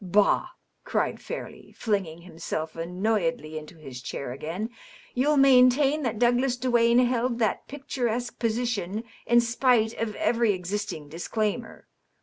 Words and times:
"Bah!" 0.17 0.47
cried 0.83 1.21
Fairleigh, 1.21 1.73
flinging 1.75 2.21
himself 2.23 2.73
annoyedly 2.75 3.55
into 3.59 3.75
his 3.77 4.01
chair 4.01 4.31
again. 4.31 4.69
^^ 4.69 4.71
You'll 5.13 5.37
maintain 5.37 6.01
that 6.01 6.17
Douglas 6.17 6.57
Duane 6.57 6.97
hdd 6.97 7.37
that 7.37 7.67
picturesque 7.67 8.39
position, 8.39 9.03
in 9.27 9.41
spite 9.41 9.93
of 9.99 10.15
every 10.15 10.53
existing 10.53 11.07
disclaimer. 11.09 11.87